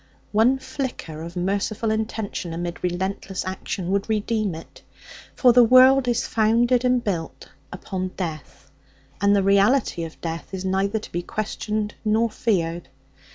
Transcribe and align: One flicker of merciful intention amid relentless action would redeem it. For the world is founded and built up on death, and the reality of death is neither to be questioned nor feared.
One 0.31 0.57
flicker 0.57 1.21
of 1.21 1.35
merciful 1.35 1.91
intention 1.91 2.53
amid 2.55 2.83
relentless 2.83 3.45
action 3.45 3.91
would 3.91 4.09
redeem 4.09 4.55
it. 4.55 4.81
For 5.35 5.53
the 5.53 5.63
world 5.63 6.07
is 6.07 6.25
founded 6.25 6.83
and 6.83 7.03
built 7.03 7.49
up 7.71 7.93
on 7.93 8.07
death, 8.17 8.71
and 9.21 9.35
the 9.35 9.43
reality 9.43 10.03
of 10.03 10.19
death 10.19 10.55
is 10.55 10.65
neither 10.65 10.97
to 10.97 11.11
be 11.11 11.21
questioned 11.21 11.93
nor 12.03 12.31
feared. 12.31 12.89